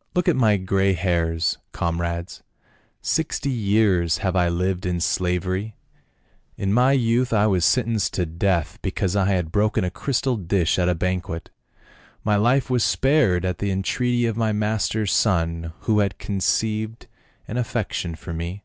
[0.14, 2.40] "Look at my grey hairs, comrades,
[3.00, 5.74] sixty years have I lived in slavery;
[6.56, 10.46] in my youth I was sentenced to death because I had broken a cr^ stal
[10.46, 11.50] dish at a banquet,
[12.22, 17.08] my life was spared at the entreaty of my master's son, who had conceived
[17.48, 18.62] an affection for me.